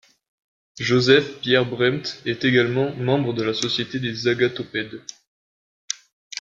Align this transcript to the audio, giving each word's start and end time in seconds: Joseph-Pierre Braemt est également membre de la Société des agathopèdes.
Joseph-Pierre 0.79 1.67
Braemt 1.69 2.23
est 2.25 2.43
également 2.43 2.91
membre 2.95 3.33
de 3.33 3.43
la 3.43 3.53
Société 3.53 3.99
des 3.99 4.27
agathopèdes. 4.27 4.99